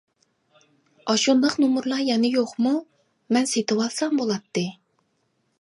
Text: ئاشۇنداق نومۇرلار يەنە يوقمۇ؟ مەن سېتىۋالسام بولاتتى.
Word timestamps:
ئاشۇنداق 1.13 1.57
نومۇرلار 1.65 2.01
يەنە 2.07 2.33
يوقمۇ؟ 2.37 2.73
مەن 3.37 3.49
سېتىۋالسام 3.55 4.21
بولاتتى. 4.23 4.69